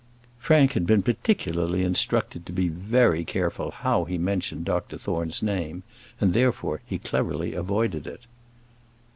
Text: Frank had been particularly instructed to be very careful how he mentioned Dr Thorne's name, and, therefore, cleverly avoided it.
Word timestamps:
Frank 0.39 0.71
had 0.73 0.87
been 0.87 1.03
particularly 1.03 1.83
instructed 1.83 2.43
to 2.47 2.51
be 2.51 2.69
very 2.69 3.23
careful 3.23 3.69
how 3.69 4.03
he 4.05 4.17
mentioned 4.17 4.65
Dr 4.65 4.97
Thorne's 4.97 5.43
name, 5.43 5.83
and, 6.19 6.33
therefore, 6.33 6.81
cleverly 7.03 7.53
avoided 7.53 8.07
it. 8.07 8.25